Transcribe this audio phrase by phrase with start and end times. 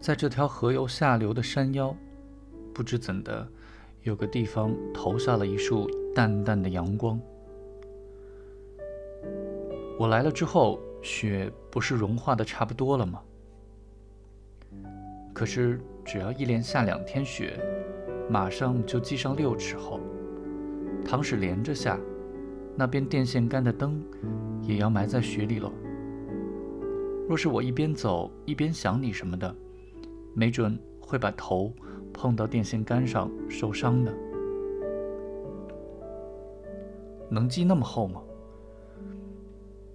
[0.00, 1.94] 在这条河流下流的山腰，
[2.72, 3.46] 不知怎的，
[4.02, 7.20] 有个地方投下了一束淡淡的阳光。
[9.98, 13.20] 我来了之后，雪不是融化的差不多了吗？
[15.34, 17.60] 可是只要一连下两天雪，
[18.30, 20.00] 马上就积上六尺厚。
[21.04, 22.00] 倘使连着下，
[22.74, 24.02] 那边电线杆的灯
[24.62, 25.70] 也要埋在雪里了。
[27.28, 29.54] 若是我一边走一边想你什么的，
[30.34, 31.72] 没准会把头
[32.12, 34.14] 碰到电线杆上受伤的。
[37.28, 38.20] 能积那么厚吗？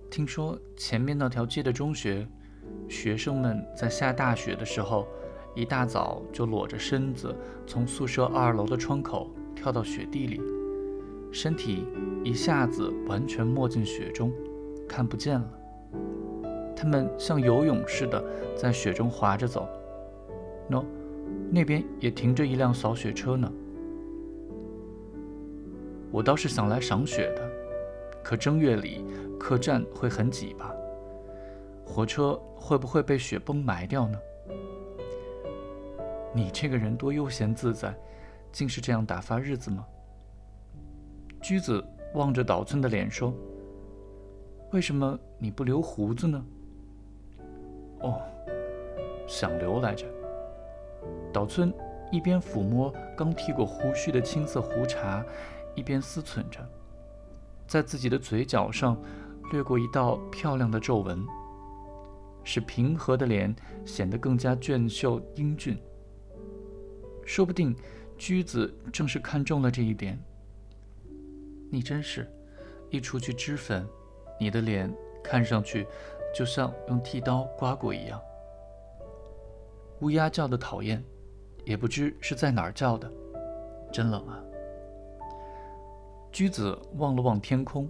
[0.10, 2.26] 听说前面那条街的中学，
[2.88, 5.06] 学生们在下大雪的时候，
[5.54, 7.36] 一大早就裸着身子
[7.68, 10.40] 从宿舍二楼的窗口跳到雪地里，
[11.32, 11.86] 身体
[12.24, 14.32] 一下子完全没进雪中，
[14.88, 15.52] 看不见了。
[16.74, 18.24] 他们像游泳似的
[18.56, 19.68] 在雪中滑着走。
[20.70, 20.84] 喏，
[21.52, 23.52] 那边也停着一辆扫雪车呢。
[26.12, 27.50] 我倒是想来赏雪的，
[28.24, 29.04] 可正月里。
[29.38, 30.74] 客栈会很挤吧？
[31.86, 34.18] 火车会不会被雪崩埋掉呢？
[36.34, 37.96] 你这个人多悠闲自在，
[38.52, 39.86] 竟是这样打发日子吗？
[41.44, 41.84] 驹子
[42.16, 43.32] 望着岛村的脸说
[44.74, 46.44] ：“为什么你不留胡子呢？”
[48.02, 48.20] 哦，
[49.28, 50.08] 想留来着。
[51.36, 51.74] 岛村
[52.14, 55.22] 一边抚摸刚剃过胡须的青色胡茬，
[55.76, 56.66] 一边思忖着，
[57.68, 58.98] 在自己的嘴角上。
[59.52, 61.24] 掠过一道漂亮的皱纹，
[62.44, 65.78] 使平和的脸显得更加俊秀英俊。
[67.24, 67.76] 说不定
[68.18, 70.20] 驹子正是看中了这一点。
[71.70, 72.28] 你真是，
[72.90, 73.88] 一除去脂粉，
[74.40, 74.92] 你的脸
[75.24, 75.86] 看上去
[76.34, 78.20] 就像用剃刀刮过一样。
[80.02, 81.04] 乌鸦叫的讨厌，
[81.66, 83.12] 也不知是在哪儿叫的，
[83.92, 84.42] 真冷啊。
[86.32, 87.90] 驹子望了望天空。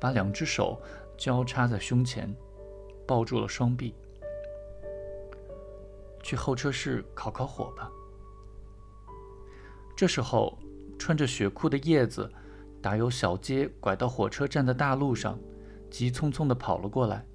[0.00, 0.80] 把两只手
[1.16, 2.32] 交叉在胸前，
[3.04, 3.92] 抱住了双臂。
[6.22, 7.90] 去候车室烤烤火吧。
[9.96, 10.56] 这时候，
[10.96, 12.30] 穿着雪裤的叶子
[12.80, 15.36] 打由小街拐到火车站的大路上，
[15.90, 17.26] 急匆匆地跑了过来。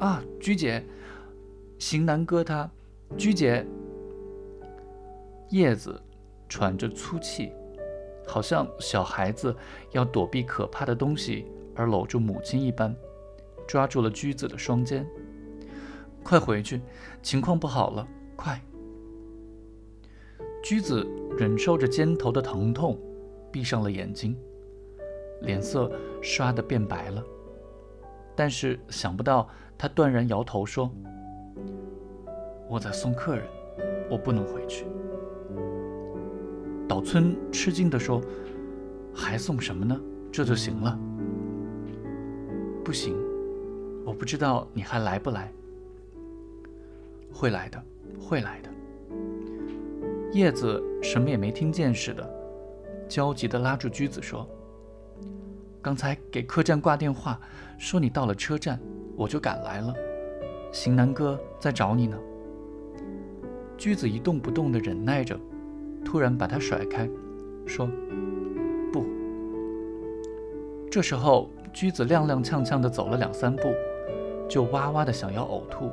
[0.00, 0.82] 啊，鞠姐，
[1.78, 2.70] 行男哥他，
[3.18, 3.66] 鞠姐。
[5.50, 6.00] 叶子
[6.48, 7.52] 喘着粗气。
[8.28, 9.54] 好像小孩子
[9.92, 11.46] 要躲避可怕的东西
[11.76, 12.92] 而搂住母亲一般，
[13.68, 15.06] 抓住了驹子的双肩。
[16.24, 16.80] 快回去，
[17.22, 18.08] 情况不好了！
[18.34, 18.60] 快！
[20.60, 21.06] 驹子
[21.38, 22.98] 忍受着肩头的疼痛，
[23.52, 24.36] 闭上了眼睛，
[25.42, 25.88] 脸色
[26.20, 27.24] 唰的变白了。
[28.34, 30.90] 但是想不到，他断然摇头说
[32.68, 33.46] ：“我在送客人，
[34.10, 34.84] 我不能回去。”
[36.88, 38.22] 岛村吃惊地说
[39.12, 40.00] ：“还送什么呢？
[40.30, 40.98] 这就行了。”
[42.84, 43.16] 不行，
[44.04, 45.52] 我不知道你还来不来。
[47.32, 47.82] 会来的，
[48.20, 48.70] 会来的。
[50.32, 52.28] 叶子什么也没听见似的，
[53.08, 54.48] 焦急地拉住驹子说
[55.82, 57.40] ：“刚才给客栈挂电话，
[57.78, 58.78] 说你到了车站，
[59.16, 59.94] 我就赶来了。
[60.72, 62.16] 行南哥在找你呢。”
[63.76, 65.38] 驹子一动不动地忍耐着。
[66.04, 67.08] 突然把他甩开，
[67.66, 67.90] 说
[68.92, 69.04] ：“不。”
[70.88, 73.74] 这时候，驹子踉踉跄跄地走了两三步，
[74.48, 75.90] 就哇哇地想要呕吐，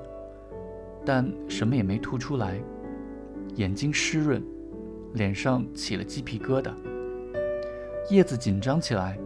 [1.03, 2.61] 但什么也没吐出来，
[3.55, 4.41] 眼睛湿润，
[5.13, 6.71] 脸上起了鸡皮疙瘩。
[8.11, 9.17] 叶子紧张起来，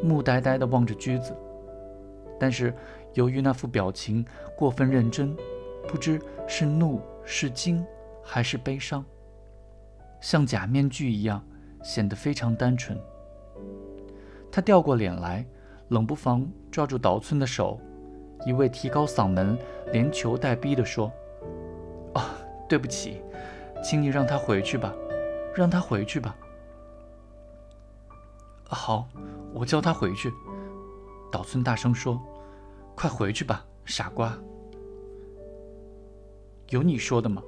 [0.00, 1.34] 木呆呆地望着驹子，
[2.38, 2.72] 但是
[3.14, 4.24] 由于那副表情
[4.56, 5.36] 过分认真，
[5.90, 7.84] 不知是怒是惊
[8.22, 9.04] 还是悲伤。
[10.20, 11.44] 像假面具一样，
[11.82, 12.96] 显得非常单纯。
[14.52, 15.44] 他掉过脸来，
[15.88, 17.80] 冷不防抓住岛村的手，
[18.46, 19.58] 一味提高嗓门，
[19.90, 21.10] 连求带逼地说
[22.14, 22.22] ：“哦，
[22.68, 23.20] 对不起，
[23.82, 24.94] 请你让他回去吧，
[25.56, 26.36] 让他回去吧。”
[28.62, 29.08] 好，
[29.52, 30.32] 我叫他回去。
[31.32, 32.20] 岛村大声说
[32.94, 34.38] ：“快回去吧，傻瓜！
[36.70, 37.42] 有你说的吗？”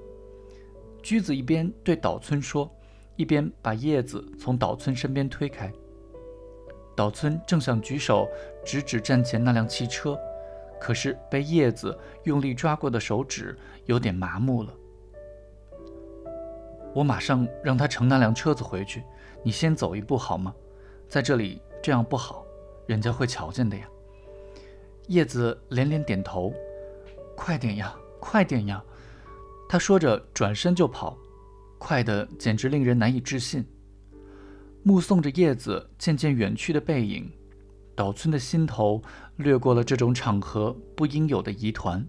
[1.02, 2.70] 驹子一边对岛村说，
[3.16, 5.72] 一边把叶子从岛村身边推开。
[6.94, 8.28] 岛村正想举手
[8.64, 10.16] 指指站前那辆汽车，
[10.78, 14.74] 可是被叶子用力抓过的手指有点麻木了。
[16.94, 19.02] 我马上让他乘那辆车子回去，
[19.42, 20.54] 你先走一步好吗？
[21.08, 22.44] 在这里这样不好，
[22.86, 23.88] 人家会瞧见的呀。
[25.08, 26.52] 叶子连连点头，
[27.34, 28.84] 快点呀，快点呀！
[29.72, 31.16] 他说着转身就跑，
[31.78, 33.64] 快得简直令人难以置信。
[34.82, 37.32] 目送着叶子渐渐远去的背影，
[37.94, 39.00] 岛村的心头
[39.36, 42.06] 掠过了这种场合不应有的疑团：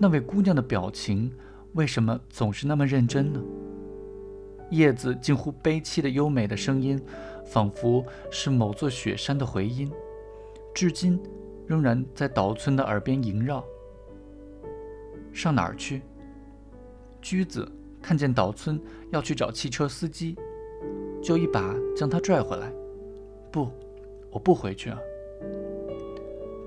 [0.00, 1.30] 那位姑娘的表情
[1.74, 3.38] 为什么总是那么认真呢？
[4.70, 6.98] 叶子近乎悲凄的优美的声音，
[7.44, 9.92] 仿佛是某座雪山的回音，
[10.74, 11.20] 至今
[11.66, 13.62] 仍然在岛村的耳边萦绕。
[15.30, 16.00] 上哪儿去？
[17.28, 17.70] 驹子
[18.00, 18.80] 看见岛村
[19.10, 20.34] 要去找汽车司机。
[21.20, 22.72] 就一把将他拽回来。
[23.52, 23.68] 不，
[24.30, 24.98] 我不回去啊！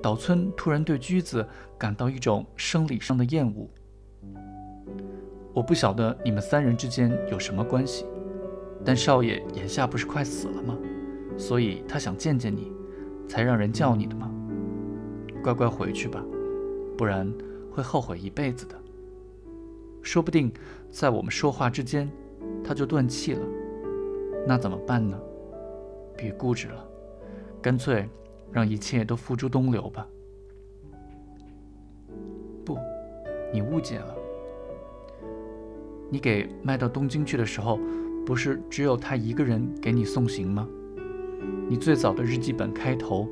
[0.04, 1.44] 岛村突然对驹子
[1.80, 3.68] 感到一种生理上的厌恶。
[5.52, 8.06] 我不晓得你们三人之间有什么关系，
[8.86, 10.78] 但少爷眼下不是快死了吗？
[11.38, 12.72] 所以他想见见你，
[13.28, 14.31] 才让人叫你的吗？
[15.42, 16.24] 乖乖回去吧，
[16.96, 17.34] 不然
[17.72, 18.75] 会后悔一辈子的。
[20.01, 20.51] 说不定
[20.89, 22.09] 在我们说话之间，
[22.63, 23.42] 他就断气了。
[24.48, 25.19] 那怎么办呢？
[26.18, 26.88] 别固执了，
[27.62, 28.07] 干脆
[28.51, 30.07] 让一切都付诸东流吧。
[32.65, 32.77] 不，
[33.53, 34.15] 你误解了。
[36.09, 37.80] 你给卖到东京去的时候，
[38.25, 40.68] 不是只有他一个人给你送行吗？
[41.69, 43.27] 你最早的日记本开头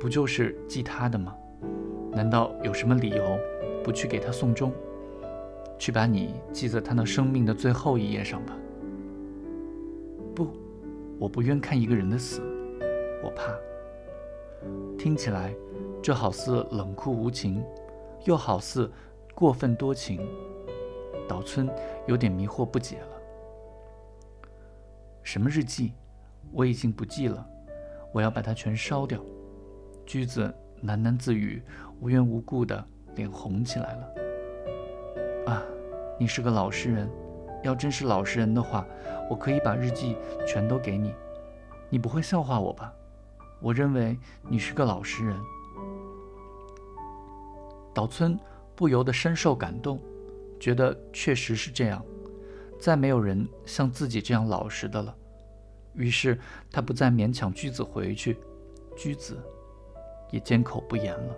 [0.00, 1.34] 不就是记他的吗？
[2.12, 3.38] 难道有什么理由
[3.82, 4.72] 不去给他送终，
[5.78, 8.56] 去把你记在他那生命的最后一页上吧？
[10.34, 10.48] 不，
[11.18, 12.40] 我不愿看一个人的死，
[13.22, 13.54] 我怕。
[14.98, 15.54] 听起来，
[16.02, 17.62] 这好似冷酷无情，
[18.24, 18.90] 又好似
[19.34, 20.26] 过分多情。
[21.28, 21.68] 岛村
[22.06, 23.08] 有点迷惑不解了。
[25.22, 25.92] 什么日记？
[26.52, 27.46] 我已经不记了，
[28.12, 29.20] 我要把它全烧掉。
[30.06, 30.52] 驹子
[30.84, 31.62] 喃喃自语，
[32.00, 32.86] 无缘无故的
[33.16, 34.23] 脸红起来了。
[36.18, 37.10] 你是个老实人。
[37.62, 38.86] 要真是老实人的话，
[39.30, 40.16] 我可以把日记
[40.46, 41.14] 全都给你，
[41.88, 42.92] 你不会笑话我吧？
[43.58, 45.34] 我认为你是个老实人。
[47.94, 48.38] 岛村
[48.74, 49.98] 不由得深受感动，
[50.60, 52.04] 觉得确实是这样，
[52.78, 55.16] 再没有人像自己这样老实的了。
[55.94, 56.38] 于是
[56.70, 58.36] 他不再勉强驹子回去，
[58.94, 59.42] 驹子
[60.30, 61.34] 也缄口不言了。